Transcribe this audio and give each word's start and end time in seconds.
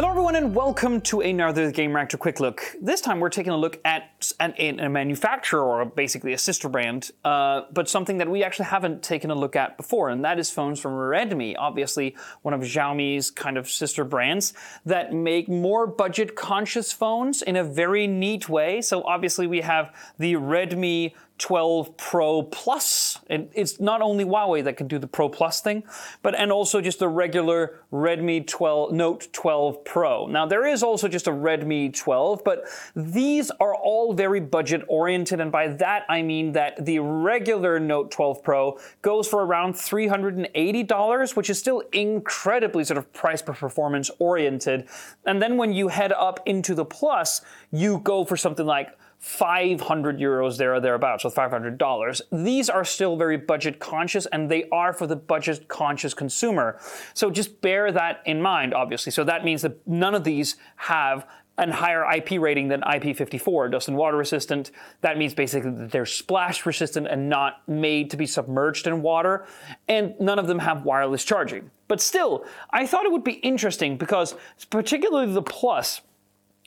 Hello, 0.00 0.08
everyone, 0.08 0.34
and 0.34 0.54
welcome 0.54 0.98
to 1.02 1.20
another 1.20 1.70
Gamereactor 1.70 2.18
Quick 2.18 2.40
Look. 2.40 2.74
This 2.80 3.02
time, 3.02 3.20
we're 3.20 3.28
taking 3.28 3.52
a 3.52 3.56
look 3.58 3.78
at 3.84 4.32
an, 4.40 4.80
a 4.80 4.88
manufacturer, 4.88 5.62
or 5.62 5.84
basically 5.84 6.32
a 6.32 6.38
sister 6.38 6.70
brand, 6.70 7.10
uh, 7.22 7.64
but 7.70 7.86
something 7.86 8.16
that 8.16 8.26
we 8.26 8.42
actually 8.42 8.64
haven't 8.64 9.02
taken 9.02 9.30
a 9.30 9.34
look 9.34 9.56
at 9.56 9.76
before, 9.76 10.08
and 10.08 10.24
that 10.24 10.38
is 10.38 10.50
phones 10.50 10.80
from 10.80 10.92
Redmi. 10.92 11.54
Obviously, 11.58 12.16
one 12.40 12.54
of 12.54 12.62
Xiaomi's 12.62 13.30
kind 13.30 13.58
of 13.58 13.68
sister 13.68 14.02
brands 14.02 14.54
that 14.86 15.12
make 15.12 15.50
more 15.50 15.86
budget-conscious 15.86 16.94
phones 16.94 17.42
in 17.42 17.56
a 17.56 17.62
very 17.62 18.06
neat 18.06 18.48
way. 18.48 18.80
So, 18.80 19.02
obviously, 19.02 19.46
we 19.46 19.60
have 19.60 19.94
the 20.18 20.32
Redmi 20.32 21.12
12 21.40 21.96
Pro 21.96 22.42
Plus. 22.42 23.18
And 23.28 23.48
it's 23.54 23.80
not 23.80 24.02
only 24.02 24.24
Huawei 24.24 24.62
that 24.64 24.76
can 24.76 24.86
do 24.86 24.98
the 24.98 25.06
Pro 25.06 25.28
Plus 25.28 25.60
thing, 25.60 25.82
but 26.22 26.38
and 26.38 26.52
also 26.52 26.80
just 26.80 26.98
the 26.98 27.08
regular 27.08 27.80
Redmi 27.92 28.46
12 28.46 28.92
Note 28.92 29.28
12 29.32 29.84
Pro. 29.84 30.26
Now 30.26 30.46
there 30.46 30.66
is 30.66 30.82
also 30.82 31.08
just 31.08 31.26
a 31.26 31.32
Redmi 31.32 31.92
12, 31.94 32.44
but 32.44 32.64
these 32.94 33.50
are 33.52 33.74
all 33.74 34.12
very 34.12 34.40
budget 34.40 34.82
oriented 34.86 35.40
and 35.40 35.50
by 35.50 35.68
that 35.68 36.04
I 36.08 36.22
mean 36.22 36.52
that 36.52 36.84
the 36.84 36.98
regular 36.98 37.80
Note 37.80 38.10
12 38.10 38.42
Pro 38.42 38.78
goes 39.02 39.26
for 39.26 39.44
around 39.44 39.74
$380, 39.74 41.36
which 41.36 41.48
is 41.48 41.58
still 41.58 41.82
incredibly 41.92 42.84
sort 42.84 42.98
of 42.98 43.10
price 43.12 43.40
per 43.40 43.54
performance 43.54 44.10
oriented. 44.18 44.86
And 45.24 45.40
then 45.40 45.56
when 45.56 45.72
you 45.72 45.88
head 45.88 46.12
up 46.12 46.40
into 46.46 46.74
the 46.74 46.84
Plus, 46.84 47.40
you 47.70 47.98
go 47.98 48.24
for 48.24 48.36
something 48.36 48.66
like 48.66 48.88
500 49.20 50.18
euros 50.18 50.56
there 50.56 50.74
or 50.74 50.80
thereabouts, 50.80 51.24
so 51.24 51.30
$500. 51.30 52.20
These 52.32 52.70
are 52.70 52.84
still 52.84 53.16
very 53.16 53.36
budget 53.36 53.78
conscious 53.78 54.24
and 54.26 54.50
they 54.50 54.66
are 54.72 54.94
for 54.94 55.06
the 55.06 55.14
budget 55.14 55.68
conscious 55.68 56.14
consumer. 56.14 56.80
So 57.12 57.30
just 57.30 57.60
bear 57.60 57.92
that 57.92 58.22
in 58.24 58.40
mind, 58.40 58.72
obviously. 58.72 59.12
So 59.12 59.22
that 59.24 59.44
means 59.44 59.60
that 59.60 59.86
none 59.86 60.14
of 60.14 60.24
these 60.24 60.56
have 60.76 61.26
a 61.58 61.70
higher 61.70 62.10
IP 62.10 62.40
rating 62.40 62.68
than 62.68 62.80
IP54, 62.80 63.70
dust 63.70 63.88
and 63.88 63.96
water 63.98 64.16
resistant. 64.16 64.70
That 65.02 65.18
means 65.18 65.34
basically 65.34 65.72
that 65.72 65.90
they're 65.90 66.06
splash 66.06 66.64
resistant 66.64 67.06
and 67.06 67.28
not 67.28 67.60
made 67.68 68.08
to 68.10 68.16
be 68.16 68.24
submerged 68.24 68.86
in 68.86 69.02
water. 69.02 69.44
And 69.86 70.14
none 70.18 70.38
of 70.38 70.46
them 70.46 70.60
have 70.60 70.86
wireless 70.86 71.24
charging. 71.24 71.70
But 71.88 72.00
still, 72.00 72.46
I 72.70 72.86
thought 72.86 73.04
it 73.04 73.12
would 73.12 73.24
be 73.24 73.32
interesting 73.32 73.98
because 73.98 74.34
particularly 74.70 75.30
the 75.30 75.42
Plus, 75.42 76.00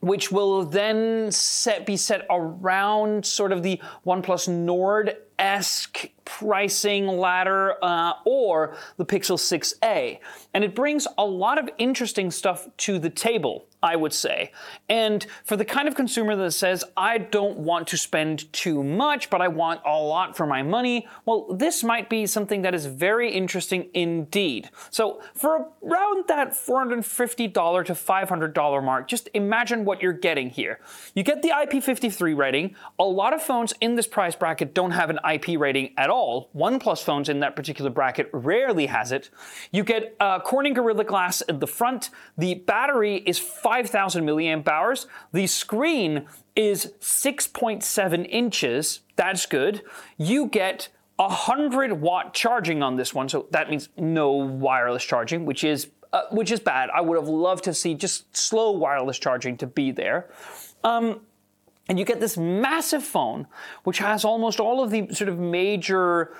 which 0.00 0.32
will 0.32 0.64
then 0.64 1.30
set, 1.30 1.86
be 1.86 1.96
set 1.96 2.26
around 2.30 3.24
sort 3.24 3.52
of 3.52 3.62
the 3.62 3.80
OnePlus 4.06 4.48
Nord 4.48 5.16
esque 5.40 6.10
pricing 6.30 7.08
ladder 7.08 7.74
uh, 7.82 8.12
or 8.24 8.76
the 8.98 9.04
Pixel 9.04 9.36
6a. 9.36 10.20
And 10.54 10.62
it 10.62 10.76
brings 10.76 11.08
a 11.18 11.24
lot 11.24 11.58
of 11.58 11.68
interesting 11.76 12.30
stuff 12.30 12.68
to 12.78 13.00
the 13.00 13.10
table, 13.10 13.66
I 13.82 13.96
would 13.96 14.12
say. 14.12 14.52
And 14.88 15.26
for 15.44 15.56
the 15.56 15.64
kind 15.64 15.88
of 15.88 15.96
consumer 15.96 16.36
that 16.36 16.52
says, 16.52 16.84
I 16.96 17.18
don't 17.18 17.58
want 17.58 17.88
to 17.88 17.96
spend 17.96 18.52
too 18.52 18.84
much, 18.84 19.28
but 19.28 19.40
I 19.40 19.48
want 19.48 19.80
a 19.84 19.96
lot 19.96 20.36
for 20.36 20.46
my 20.46 20.62
money, 20.62 21.08
well, 21.24 21.46
this 21.52 21.82
might 21.82 22.08
be 22.08 22.26
something 22.26 22.62
that 22.62 22.74
is 22.74 22.86
very 22.86 23.32
interesting 23.32 23.88
indeed. 23.92 24.70
So 24.90 25.20
for 25.34 25.68
around 25.84 26.28
that 26.28 26.50
$450 26.50 27.84
to 27.86 27.92
$500 27.92 28.84
mark, 28.84 29.08
just 29.08 29.28
imagine 29.34 29.84
what 29.84 30.00
you're 30.00 30.12
getting 30.12 30.50
here. 30.50 30.78
You 31.14 31.24
get 31.24 31.42
the 31.42 31.48
IP53 31.48 32.36
rating. 32.36 32.76
A 32.98 33.04
lot 33.04 33.32
of 33.32 33.42
phones 33.42 33.72
in 33.80 33.96
this 33.96 34.06
price 34.06 34.36
bracket 34.36 34.74
don't 34.74 34.92
have 34.92 35.10
an 35.10 35.18
IP 35.34 35.58
rating 35.58 35.92
at 35.96 36.10
all. 36.10 36.50
OnePlus 36.54 37.02
phones 37.02 37.28
in 37.28 37.40
that 37.40 37.56
particular 37.56 37.90
bracket 37.90 38.28
rarely 38.32 38.86
has 38.86 39.12
it. 39.12 39.30
You 39.72 39.84
get 39.84 40.16
uh, 40.20 40.40
Corning 40.40 40.74
Gorilla 40.74 41.04
Glass 41.04 41.42
at 41.48 41.60
the 41.60 41.66
front. 41.66 42.10
The 42.36 42.54
battery 42.54 43.22
is 43.26 43.38
5,000 43.38 44.24
milliamp 44.24 44.68
hours. 44.68 45.06
The 45.32 45.46
screen 45.46 46.26
is 46.56 46.92
6.7 47.00 48.26
inches. 48.28 49.00
That's 49.16 49.46
good. 49.46 49.82
You 50.16 50.46
get 50.46 50.88
100 51.16 51.92
watt 52.00 52.32
charging 52.32 52.82
on 52.82 52.96
this 52.96 53.14
one, 53.14 53.28
so 53.28 53.46
that 53.50 53.68
means 53.68 53.90
no 53.96 54.30
wireless 54.30 55.04
charging, 55.04 55.44
which 55.44 55.64
is 55.64 55.88
uh, 56.12 56.22
which 56.30 56.50
is 56.50 56.58
bad. 56.58 56.90
I 56.90 57.00
would 57.00 57.16
have 57.16 57.28
loved 57.28 57.64
to 57.64 57.74
see 57.74 57.94
just 57.94 58.36
slow 58.36 58.72
wireless 58.72 59.18
charging 59.18 59.56
to 59.58 59.66
be 59.66 59.92
there. 59.92 60.30
Um, 60.82 61.20
and 61.88 61.98
you 61.98 62.04
get 62.04 62.20
this 62.20 62.36
massive 62.36 63.02
phone, 63.02 63.46
which 63.84 63.98
has 63.98 64.24
almost 64.24 64.60
all 64.60 64.82
of 64.82 64.90
the 64.90 65.12
sort 65.14 65.28
of 65.28 65.38
major 65.38 66.34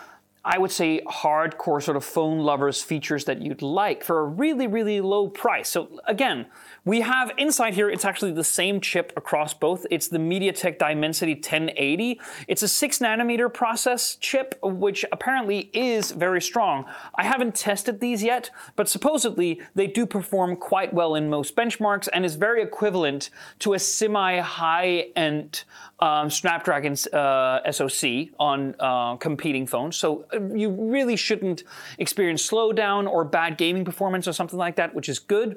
I 0.45 0.59
would 0.59 0.71
say 0.71 1.03
hardcore 1.06 1.83
sort 1.83 1.99
of 1.99 2.05
phone 2.05 2.39
lovers 2.39 2.83
features 2.83 3.27
that 3.27 3.43
you'd 3.43 3.61
like 3.61 4.03
for 4.03 4.21
a 4.21 4.25
really, 4.25 4.67
really 4.67 5.03
low 5.03 5.28
price. 5.28 5.69
So 5.69 6.01
again, 6.06 6.47
we 6.87 7.03
have 7.03 7.31
inside 7.37 7.75
here, 7.75 7.91
it's 7.91 8.06
actually 8.06 8.33
the 8.33 8.45
same 8.45 8.81
chip 8.81 9.12
across 9.17 9.53
both. 9.53 9.87
It's 9.91 10.09
the 10.09 10.19
MediaTek 10.19 10.78
Dimensity 10.78 11.34
1080. 11.34 12.19
It's 12.49 12.62
a 12.62 12.69
six 12.69 13.01
nanometer 13.01 13.53
process 13.53 14.17
chip, 14.17 14.59
which 14.62 15.05
apparently 15.12 15.71
is 15.75 16.11
very 16.12 16.41
strong. 16.41 16.87
I 17.15 17.25
haven't 17.25 17.55
tested 17.55 18.01
these 18.01 18.22
yet, 18.22 18.51
but 18.77 18.89
supposedly 18.89 19.61
they 19.75 19.89
do 19.89 20.07
perform 20.07 20.57
quite 20.57 20.95
well 20.95 21.17
in 21.17 21.28
most 21.28 21.55
benchmarks 21.55 22.09
and 22.15 22.25
is 22.25 22.37
very 22.37 22.62
equivalent 22.62 23.28
to 23.59 23.75
a 23.75 23.78
semi-high-end 23.78 25.65
um, 26.01 26.31
Snapdragon 26.31 26.97
uh, 27.12 27.71
SoC 27.71 28.28
on 28.39 28.75
uh, 28.81 29.17
competing 29.17 29.67
phones. 29.67 29.97
So 29.97 30.25
you 30.33 30.71
really 30.71 31.17
shouldn't 31.17 31.65
experience 31.99 32.49
slowdown 32.49 33.09
or 33.09 33.25
bad 33.25 33.59
gaming 33.59 33.85
performance 33.85 34.27
or 34.29 34.33
something 34.33 34.59
like 34.59 34.77
that, 34.77 34.95
which 34.95 35.09
is 35.09 35.19
good. 35.19 35.57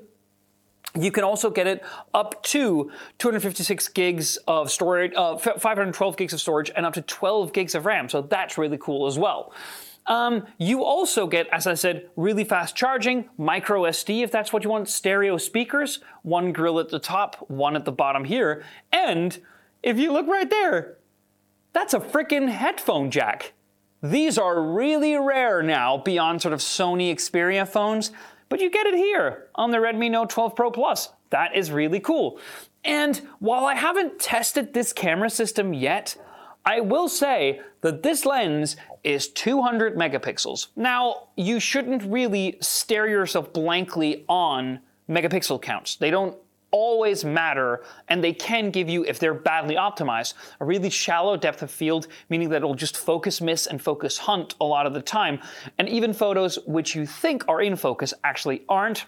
You 0.95 1.11
can 1.11 1.23
also 1.23 1.49
get 1.49 1.65
it 1.65 1.83
up 2.13 2.43
to 2.43 2.91
256 3.17 3.87
gigs 3.89 4.37
of 4.47 4.69
storage, 4.69 5.13
uh, 5.15 5.37
512 5.37 6.17
gigs 6.17 6.33
of 6.33 6.41
storage, 6.41 6.71
and 6.75 6.85
up 6.85 6.93
to 6.93 7.01
12 7.01 7.51
gigs 7.51 7.73
of 7.73 7.85
RAM. 7.85 8.09
So 8.09 8.21
that's 8.21 8.57
really 8.57 8.77
cool 8.77 9.07
as 9.07 9.17
well. 9.17 9.53
Um, 10.05 10.45
you 10.57 10.83
also 10.83 11.27
get, 11.27 11.47
as 11.51 11.65
I 11.65 11.75
said, 11.75 12.09
really 12.15 12.43
fast 12.43 12.75
charging, 12.75 13.29
micro 13.37 13.83
SD 13.83 14.23
if 14.23 14.31
that's 14.31 14.51
what 14.51 14.63
you 14.63 14.69
want, 14.69 14.89
stereo 14.89 15.37
speakers, 15.37 15.99
one 16.23 16.51
grill 16.51 16.79
at 16.79 16.89
the 16.89 16.99
top, 16.99 17.37
one 17.49 17.75
at 17.75 17.85
the 17.85 17.91
bottom 17.91 18.25
here, 18.25 18.65
and 18.91 19.39
if 19.81 19.97
you 19.97 20.11
look 20.11 20.27
right 20.27 20.49
there, 20.49 20.97
that's 21.71 21.93
a 21.93 21.99
freaking 21.99 22.49
headphone 22.49 23.11
jack. 23.11 23.53
These 24.03 24.37
are 24.37 24.61
really 24.61 25.15
rare 25.15 25.63
now 25.63 25.97
beyond 25.97 26.41
sort 26.41 26.53
of 26.53 26.59
Sony 26.59 27.09
Xperia 27.13 27.65
phones, 27.65 28.11
but 28.49 28.59
you 28.59 28.69
get 28.69 28.85
it 28.85 28.95
here 28.95 29.47
on 29.55 29.71
the 29.71 29.77
Redmi 29.77 30.11
Note 30.11 30.29
12 30.29 30.57
Pro 30.57 30.71
Plus. 30.71 31.07
That 31.29 31.55
is 31.55 31.71
really 31.71 32.01
cool. 32.01 32.37
And 32.83 33.15
while 33.39 33.65
I 33.65 33.75
haven't 33.75 34.19
tested 34.19 34.73
this 34.73 34.91
camera 34.91 35.29
system 35.29 35.73
yet, 35.73 36.17
I 36.65 36.81
will 36.81 37.07
say 37.07 37.61
that 37.79 38.03
this 38.03 38.25
lens 38.25 38.75
is 39.05 39.29
200 39.29 39.95
megapixels. 39.95 40.67
Now, 40.75 41.29
you 41.37 41.61
shouldn't 41.61 42.03
really 42.03 42.57
stare 42.59 43.07
yourself 43.07 43.53
blankly 43.53 44.25
on 44.27 44.81
megapixel 45.09 45.61
counts. 45.61 45.95
They 45.95 46.11
don't 46.11 46.37
always 46.73 47.23
matter, 47.23 47.83
and 48.09 48.21
they 48.21 48.33
can 48.33 48.71
give 48.71 48.89
you, 48.89 49.05
if 49.05 49.19
they're 49.19 49.33
badly 49.33 49.75
optimized, 49.75 50.33
a 50.59 50.65
really 50.65 50.89
shallow 50.89 51.37
depth 51.37 51.61
of 51.61 51.71
field, 51.71 52.07
meaning 52.27 52.49
that 52.49 52.57
it'll 52.57 52.75
just 52.75 52.97
focus 52.97 53.39
miss 53.39 53.67
and 53.67 53.81
focus 53.81 54.17
hunt 54.17 54.55
a 54.59 54.65
lot 54.65 54.85
of 54.85 54.93
the 54.93 55.01
time. 55.01 55.39
And 55.77 55.87
even 55.87 56.11
photos 56.11 56.57
which 56.65 56.95
you 56.95 57.05
think 57.05 57.47
are 57.47 57.61
in 57.61 57.77
focus 57.77 58.13
actually 58.25 58.63
aren't. 58.67 59.05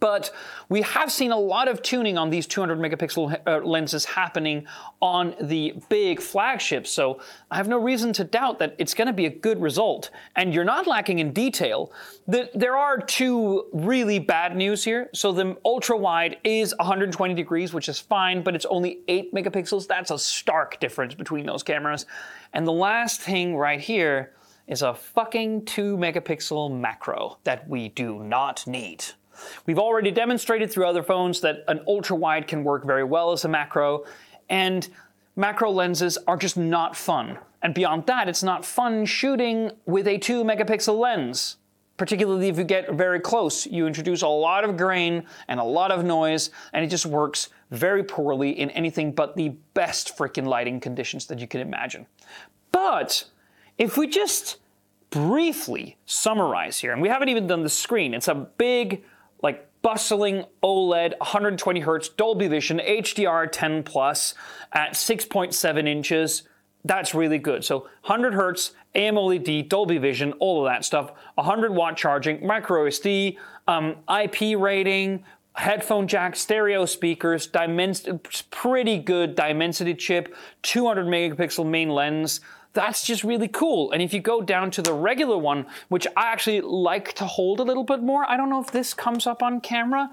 But 0.00 0.32
we 0.68 0.82
have 0.82 1.10
seen 1.12 1.30
a 1.30 1.38
lot 1.38 1.68
of 1.68 1.82
tuning 1.82 2.18
on 2.18 2.30
these 2.30 2.46
200 2.46 2.78
megapixel 2.78 3.40
uh, 3.46 3.58
lenses 3.64 4.04
happening 4.04 4.66
on 5.00 5.34
the 5.40 5.74
big 5.88 6.20
flagships, 6.20 6.90
so 6.90 7.20
I 7.50 7.56
have 7.56 7.68
no 7.68 7.78
reason 7.78 8.12
to 8.14 8.24
doubt 8.24 8.58
that 8.58 8.74
it's 8.78 8.94
going 8.94 9.06
to 9.06 9.12
be 9.12 9.26
a 9.26 9.30
good 9.30 9.60
result. 9.60 10.10
And 10.36 10.52
you're 10.52 10.64
not 10.64 10.86
lacking 10.86 11.18
in 11.18 11.32
detail. 11.32 11.92
The, 12.26 12.50
there 12.54 12.76
are 12.76 12.98
two 12.98 13.66
really 13.72 14.18
bad 14.18 14.56
news 14.56 14.84
here. 14.84 15.10
So 15.12 15.32
the 15.32 15.56
ultra 15.64 15.96
wide 15.96 16.38
is 16.44 16.74
120 16.78 17.34
degrees, 17.34 17.72
which 17.72 17.88
is 17.88 17.98
fine, 17.98 18.42
but 18.42 18.54
it's 18.54 18.66
only 18.66 19.00
8 19.08 19.32
megapixels. 19.32 19.86
That's 19.86 20.10
a 20.10 20.18
stark 20.18 20.80
difference 20.80 21.14
between 21.14 21.46
those 21.46 21.62
cameras. 21.62 22.06
And 22.52 22.66
the 22.66 22.72
last 22.72 23.20
thing 23.20 23.56
right 23.56 23.80
here 23.80 24.32
is 24.66 24.82
a 24.82 24.94
fucking 24.94 25.66
2 25.66 25.96
megapixel 25.96 26.78
macro 26.78 27.38
that 27.44 27.68
we 27.68 27.90
do 27.90 28.22
not 28.22 28.66
need. 28.66 29.04
We've 29.66 29.78
already 29.78 30.10
demonstrated 30.10 30.70
through 30.70 30.86
other 30.86 31.02
phones 31.02 31.40
that 31.40 31.64
an 31.68 31.80
ultra 31.86 32.16
wide 32.16 32.46
can 32.46 32.64
work 32.64 32.84
very 32.84 33.04
well 33.04 33.32
as 33.32 33.44
a 33.44 33.48
macro, 33.48 34.04
and 34.48 34.88
macro 35.36 35.70
lenses 35.70 36.18
are 36.26 36.36
just 36.36 36.56
not 36.56 36.96
fun. 36.96 37.38
And 37.62 37.74
beyond 37.74 38.06
that, 38.06 38.28
it's 38.28 38.42
not 38.42 38.64
fun 38.64 39.06
shooting 39.06 39.70
with 39.86 40.06
a 40.06 40.18
2 40.18 40.44
megapixel 40.44 40.98
lens. 40.98 41.56
Particularly 41.96 42.48
if 42.48 42.58
you 42.58 42.64
get 42.64 42.92
very 42.92 43.20
close, 43.20 43.66
you 43.66 43.86
introduce 43.86 44.22
a 44.22 44.28
lot 44.28 44.64
of 44.64 44.76
grain 44.76 45.24
and 45.46 45.60
a 45.60 45.64
lot 45.64 45.92
of 45.92 46.04
noise, 46.04 46.50
and 46.72 46.84
it 46.84 46.88
just 46.88 47.06
works 47.06 47.50
very 47.70 48.02
poorly 48.02 48.50
in 48.50 48.68
anything 48.70 49.12
but 49.12 49.36
the 49.36 49.50
best 49.74 50.18
freaking 50.18 50.44
lighting 50.44 50.80
conditions 50.80 51.26
that 51.26 51.38
you 51.38 51.46
can 51.46 51.60
imagine. 51.60 52.04
But 52.72 53.24
if 53.78 53.96
we 53.96 54.08
just 54.08 54.58
briefly 55.10 55.96
summarize 56.04 56.80
here, 56.80 56.92
and 56.92 57.00
we 57.00 57.08
haven't 57.08 57.28
even 57.28 57.46
done 57.46 57.62
the 57.62 57.68
screen, 57.68 58.12
it's 58.12 58.26
a 58.26 58.34
big 58.34 59.04
bustling 59.84 60.46
OLED, 60.62 61.10
120 61.18 61.80
hertz, 61.80 62.08
Dolby 62.08 62.48
Vision, 62.48 62.80
HDR 62.80 63.46
10 63.52 63.82
plus 63.82 64.34
at 64.72 64.94
6.7 64.94 65.86
inches. 65.86 66.42
That's 66.86 67.14
really 67.14 67.38
good. 67.38 67.64
So 67.64 67.80
100 68.06 68.34
hertz, 68.34 68.72
AMOLED, 68.94 69.68
Dolby 69.68 69.98
Vision, 69.98 70.32
all 70.40 70.66
of 70.66 70.72
that 70.72 70.86
stuff. 70.86 71.12
100 71.34 71.72
watt 71.74 71.98
charging, 71.98 72.44
micro 72.44 72.86
SD, 72.86 73.36
um, 73.68 73.96
IP 74.08 74.58
rating, 74.58 75.22
headphone 75.54 76.08
jack, 76.08 76.34
stereo 76.34 76.86
speakers, 76.86 77.46
dimens- 77.46 78.06
pretty 78.50 78.98
good 78.98 79.34
Dimensity 79.34 79.94
chip, 79.94 80.34
200 80.62 81.06
megapixel 81.06 81.68
main 81.68 81.90
lens. 81.90 82.40
That's 82.74 83.06
just 83.06 83.24
really 83.24 83.48
cool. 83.48 83.92
And 83.92 84.02
if 84.02 84.12
you 84.12 84.20
go 84.20 84.42
down 84.42 84.70
to 84.72 84.82
the 84.82 84.92
regular 84.92 85.38
one, 85.38 85.66
which 85.88 86.06
I 86.16 86.32
actually 86.32 86.60
like 86.60 87.14
to 87.14 87.24
hold 87.24 87.60
a 87.60 87.62
little 87.62 87.84
bit 87.84 88.02
more, 88.02 88.28
I 88.28 88.36
don't 88.36 88.50
know 88.50 88.60
if 88.60 88.72
this 88.72 88.92
comes 88.92 89.26
up 89.26 89.42
on 89.42 89.60
camera, 89.60 90.10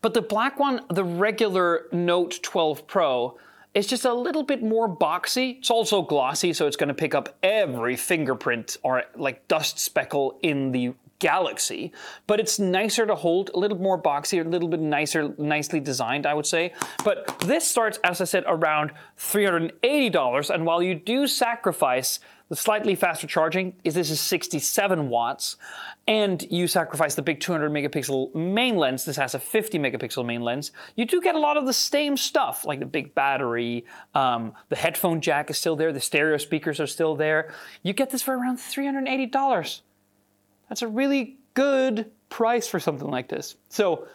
but 0.00 0.14
the 0.14 0.22
black 0.22 0.58
one, 0.58 0.80
the 0.88 1.04
regular 1.04 1.86
Note 1.92 2.40
12 2.42 2.86
Pro, 2.86 3.38
is 3.74 3.86
just 3.86 4.06
a 4.06 4.14
little 4.14 4.42
bit 4.42 4.62
more 4.62 4.88
boxy. 4.88 5.58
It's 5.58 5.70
also 5.70 6.02
glossy, 6.02 6.52
so 6.54 6.66
it's 6.66 6.76
going 6.76 6.88
to 6.88 6.94
pick 6.94 7.14
up 7.14 7.36
every 7.42 7.94
fingerprint 7.94 8.78
or 8.82 9.04
like 9.14 9.46
dust 9.48 9.78
speckle 9.78 10.38
in 10.42 10.72
the 10.72 10.94
Galaxy, 11.18 11.92
but 12.26 12.38
it's 12.38 12.58
nicer 12.58 13.06
to 13.06 13.14
hold, 13.14 13.50
a 13.54 13.58
little 13.58 13.78
more 13.78 14.00
boxy, 14.00 14.44
a 14.44 14.48
little 14.48 14.68
bit 14.68 14.80
nicer, 14.80 15.34
nicely 15.38 15.80
designed, 15.80 16.26
I 16.26 16.34
would 16.34 16.46
say. 16.46 16.72
But 17.04 17.38
this 17.40 17.66
starts, 17.66 17.98
as 18.04 18.20
I 18.20 18.24
said, 18.24 18.44
around 18.46 18.92
$380, 19.18 20.50
and 20.50 20.64
while 20.64 20.82
you 20.82 20.94
do 20.94 21.26
sacrifice 21.26 22.20
the 22.48 22.56
slightly 22.56 22.94
faster 22.94 23.26
charging, 23.26 23.74
is 23.84 23.94
this 23.94 24.10
is 24.10 24.20
67 24.20 25.10
watts, 25.10 25.56
and 26.06 26.46
you 26.50 26.66
sacrifice 26.66 27.14
the 27.14 27.20
big 27.20 27.40
200 27.40 27.70
megapixel 27.70 28.34
main 28.34 28.76
lens. 28.76 29.04
This 29.04 29.16
has 29.16 29.34
a 29.34 29.38
50 29.38 29.78
megapixel 29.78 30.24
main 30.24 30.40
lens. 30.40 30.72
You 30.96 31.04
do 31.04 31.20
get 31.20 31.34
a 31.34 31.38
lot 31.38 31.58
of 31.58 31.66
the 31.66 31.74
same 31.74 32.16
stuff, 32.16 32.64
like 32.64 32.78
the 32.78 32.86
big 32.86 33.14
battery, 33.14 33.84
um, 34.14 34.54
the 34.70 34.76
headphone 34.76 35.20
jack 35.20 35.50
is 35.50 35.58
still 35.58 35.76
there, 35.76 35.92
the 35.92 36.00
stereo 36.00 36.38
speakers 36.38 36.80
are 36.80 36.86
still 36.86 37.16
there. 37.16 37.52
You 37.82 37.92
get 37.92 38.10
this 38.10 38.22
for 38.22 38.34
around 38.34 38.58
$380. 38.58 39.80
That's 40.68 40.82
a 40.82 40.88
really 40.88 41.38
good 41.54 42.10
price 42.28 42.66
for 42.66 42.80
something 42.80 43.08
like 43.08 43.28
this. 43.28 43.56
So 43.68 44.06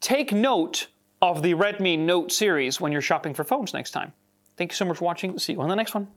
take 0.00 0.32
note 0.32 0.88
of 1.22 1.42
the 1.42 1.54
Redmi 1.54 1.98
Note 1.98 2.30
series 2.30 2.80
when 2.80 2.92
you're 2.92 3.00
shopping 3.00 3.34
for 3.34 3.44
phones 3.44 3.72
next 3.72 3.92
time. 3.92 4.12
Thank 4.56 4.72
you 4.72 4.76
so 4.76 4.84
much 4.84 4.98
for 4.98 5.04
watching. 5.04 5.38
See 5.38 5.54
you 5.54 5.60
on 5.60 5.68
the 5.68 5.74
next 5.74 5.94
one. 5.94 6.08